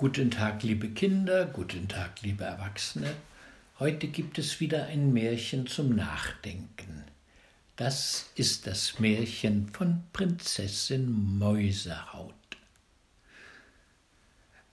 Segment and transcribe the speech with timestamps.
[0.00, 3.12] Guten Tag, liebe Kinder, guten Tag, liebe Erwachsene.
[3.78, 7.04] Heute gibt es wieder ein Märchen zum Nachdenken.
[7.76, 12.32] Das ist das Märchen von Prinzessin Mäusehaut.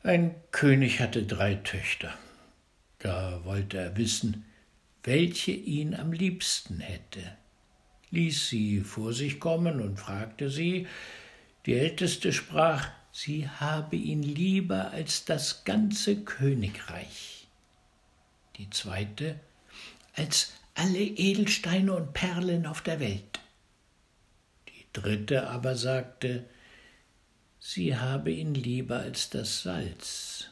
[0.01, 2.13] Ein König hatte drei Töchter.
[2.99, 4.45] Da wollte er wissen,
[5.03, 7.35] welche ihn am liebsten hätte.
[8.11, 10.87] Ließ sie vor sich kommen und fragte sie.
[11.65, 12.87] Die älteste sprach,
[13.17, 17.47] sie habe ihn lieber als das ganze Königreich.
[18.57, 19.39] Die zweite
[20.13, 23.39] als alle Edelsteine und Perlen auf der Welt.
[24.69, 26.45] Die dritte aber sagte,
[27.59, 30.49] sie habe ihn lieber als das Salz.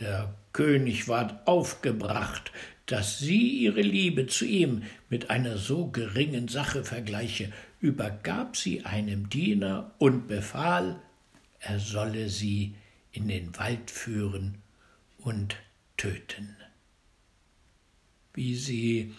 [0.00, 2.50] Der König ward aufgebracht,
[2.86, 9.30] dass sie ihre Liebe zu ihm mit einer so geringen Sache vergleiche, übergab sie einem
[9.30, 11.00] Diener und befahl,
[11.60, 12.74] er solle sie
[13.12, 14.56] in den Wald führen
[15.18, 15.56] und
[15.96, 16.56] töten.
[18.34, 19.14] Wie sie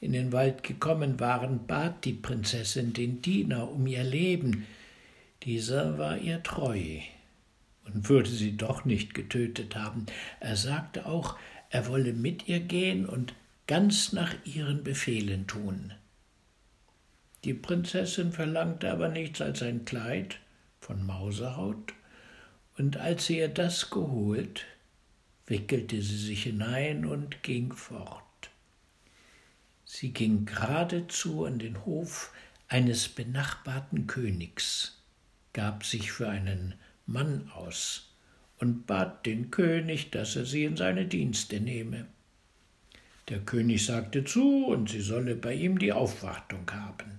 [0.00, 4.66] in den Wald gekommen waren, bat die Prinzessin den Diener um ihr Leben.
[5.42, 7.00] Dieser war ihr treu
[7.84, 10.06] und würde sie doch nicht getötet haben.
[10.40, 11.36] Er sagte auch,
[11.70, 13.34] er wolle mit ihr gehen und
[13.66, 15.92] ganz nach ihren Befehlen tun.
[17.44, 20.38] Die Prinzessin verlangte aber nichts als ein Kleid
[20.86, 21.94] von Mausehaut,
[22.78, 24.66] und als sie ihr das geholt,
[25.46, 28.22] wickelte sie sich hinein und ging fort.
[29.84, 32.32] Sie ging geradezu an den Hof
[32.68, 35.02] eines benachbarten Königs,
[35.52, 36.74] gab sich für einen
[37.06, 38.12] Mann aus
[38.58, 42.06] und bat den König, dass er sie in seine Dienste nehme.
[43.28, 47.18] Der König sagte zu, und sie solle bei ihm die Aufwartung haben.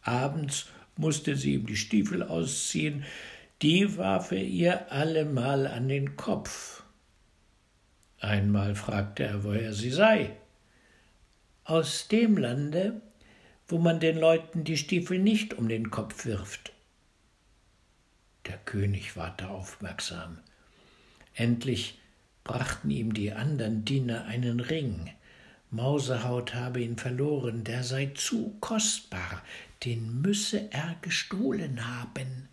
[0.00, 0.66] Abends
[0.98, 3.04] musste sie ihm die Stiefel ausziehen,
[3.62, 6.82] die warf er ihr allemal an den Kopf.
[8.20, 10.36] Einmal fragte er, woher sie sei.
[11.64, 13.00] Aus dem Lande,
[13.68, 16.72] wo man den Leuten die Stiefel nicht um den Kopf wirft.
[18.46, 20.38] Der König warte aufmerksam.
[21.34, 21.98] Endlich
[22.44, 25.10] brachten ihm die andern Diener einen Ring.
[25.70, 29.42] Mausehaut habe ihn verloren, der sei zu kostbar,
[29.84, 32.48] den müsse er gestohlen haben.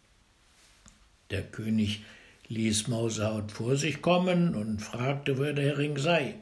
[1.31, 2.03] Der König
[2.47, 6.35] ließ Mausehaut vor sich kommen und fragte, wo der Ring sei.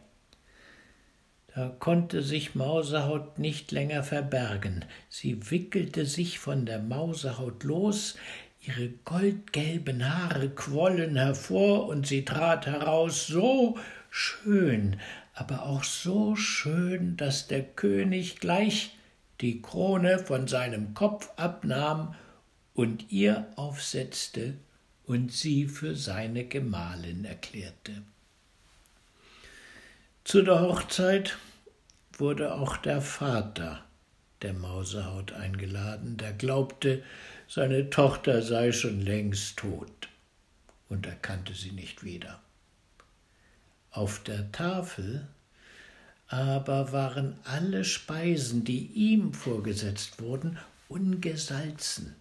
[1.56, 4.84] Da konnte sich Mausehaut nicht länger verbergen.
[5.08, 8.16] Sie wickelte sich von der Mausehaut los,
[8.66, 13.78] ihre goldgelben Haare quollen hervor und sie trat heraus so
[14.10, 14.98] schön,
[15.34, 18.92] aber auch so schön, dass der König gleich
[19.42, 22.16] die Krone von seinem Kopf abnahm
[22.74, 24.56] und ihr aufsetzte
[25.06, 28.04] und sie für seine Gemahlin erklärte.
[30.24, 31.38] Zu der Hochzeit
[32.18, 33.84] wurde auch der Vater
[34.44, 37.04] der Mausehaut eingeladen, der glaubte,
[37.48, 40.10] seine Tochter sei schon längst tot
[40.90, 42.42] und erkannte sie nicht wieder.
[43.92, 45.28] Auf der Tafel
[46.28, 50.58] aber waren alle Speisen, die ihm vorgesetzt wurden,
[50.88, 52.16] ungesalzen.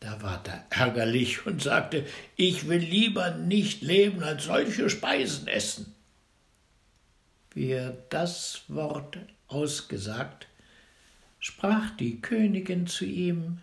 [0.00, 2.04] Da ward er ärgerlich und sagte,
[2.34, 5.94] ich will lieber nicht leben als solche Speisen essen.
[7.52, 10.48] Wie er das Wort ausgesagt,
[11.38, 13.60] sprach die Königin zu ihm,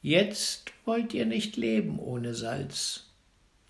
[0.00, 3.07] Jetzt wollt ihr nicht leben ohne Salz.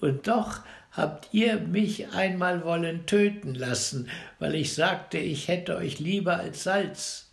[0.00, 0.60] Und doch
[0.92, 6.64] habt ihr mich einmal wollen töten lassen, weil ich sagte, ich hätte euch lieber als
[6.64, 7.30] Salz.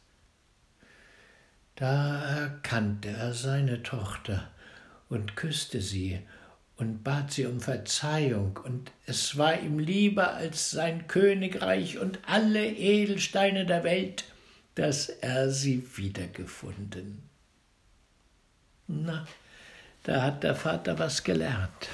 [1.76, 4.50] Da erkannte er seine Tochter
[5.10, 6.22] und küsste sie
[6.78, 12.66] und bat sie um Verzeihung, und es war ihm lieber als sein Königreich und alle
[12.66, 14.26] Edelsteine der Welt,
[14.76, 17.24] dass er sie wiedergefunden.
[18.88, 19.26] Na,
[20.04, 21.90] da hat der Vater was gelernt.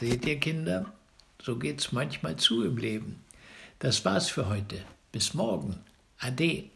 [0.00, 0.94] Seht ihr, Kinder,
[1.42, 3.22] so geht's manchmal zu im Leben.
[3.80, 4.82] Das war's für heute.
[5.12, 5.78] Bis morgen.
[6.18, 6.70] Ade.